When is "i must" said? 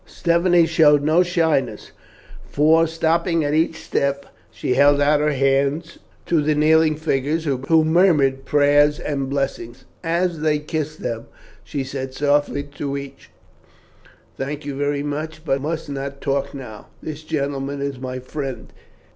15.59-15.87